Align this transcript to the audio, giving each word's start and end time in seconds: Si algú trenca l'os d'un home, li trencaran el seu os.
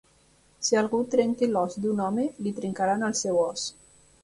Si 0.67 0.79
algú 0.79 1.01
trenca 1.15 1.51
l'os 1.51 1.77
d'un 1.85 2.03
home, 2.07 2.27
li 2.47 2.55
trencaran 2.63 3.09
el 3.11 3.17
seu 3.23 3.41
os. 3.47 3.71